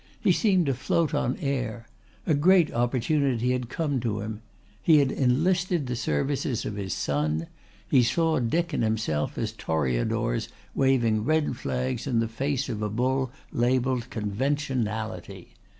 [0.19, 1.85] He seemed to float on air.
[2.25, 4.41] A great opportunity had come to him.
[4.81, 7.45] He had enlisted the services of his son.
[7.87, 12.89] He saw Dick and himself as Toreadors waving red flags in the face of a
[12.89, 15.53] bull labelled Conventionality.